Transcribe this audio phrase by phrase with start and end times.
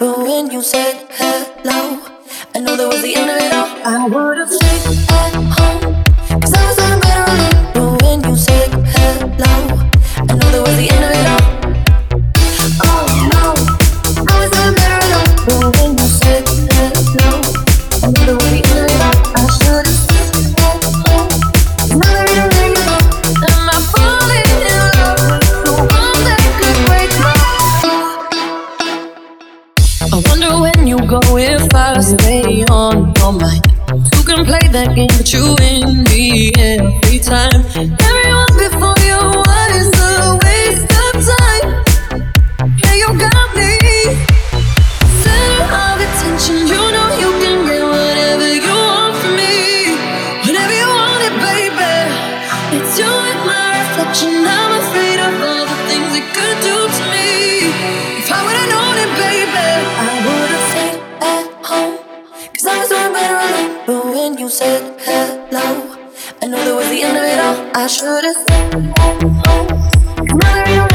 [0.00, 2.00] But when you said hello,
[2.54, 3.68] I knew that was the end of it all.
[3.84, 6.02] I would've stayed at home.
[6.30, 7.24] I was doing better.
[7.74, 9.54] But when you said hello,
[10.18, 11.46] I knew that was the end of it all.
[12.82, 13.54] Oh no,
[14.18, 15.22] I was doing better.
[15.46, 16.42] But when you said
[16.74, 17.30] hello,
[18.02, 18.43] I knew that was
[31.06, 33.66] go if I stay on your mind.
[34.14, 37.60] Who can play that game but you and me every time?
[37.74, 41.84] Everyone before you was a waste of time.
[42.78, 44.33] Yeah, you got me.
[64.44, 65.96] You said hello,
[66.42, 67.56] I knew that was the end of it all.
[67.74, 68.44] I should've
[70.42, 70.93] there ain't no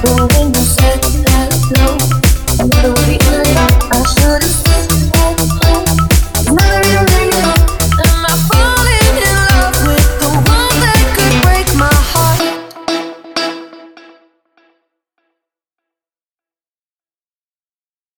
[0.00, 0.47] 不